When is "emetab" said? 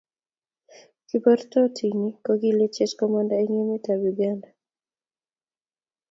3.63-4.01